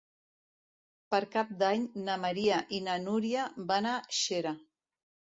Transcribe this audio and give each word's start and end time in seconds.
Per 1.15 1.17
Cap 1.33 1.49
d'Any 1.59 1.83
na 2.07 2.15
Maria 2.23 2.57
i 2.77 2.79
na 2.85 2.95
Núria 3.03 3.43
van 3.73 3.89
a 3.91 3.93
Xera. 4.21 4.55